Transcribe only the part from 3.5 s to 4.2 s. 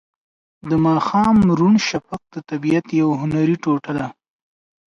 ټوټه ده.